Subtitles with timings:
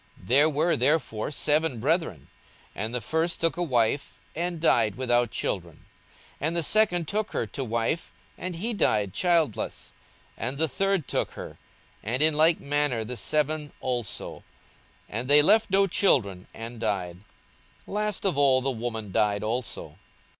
[0.19, 2.27] 42:020:029 There were therefore seven brethren:
[2.73, 5.75] and the first took a wife, and died without children.
[5.75, 5.83] 42:020:030
[6.47, 9.93] And the second took her to wife, and he died childless.
[10.39, 11.59] 42:020:031 And the third took her;
[12.01, 14.43] and in like manner the seven also:
[15.07, 17.17] and they left no children, and died.
[17.87, 19.99] 42:020:032 Last of all the woman died also.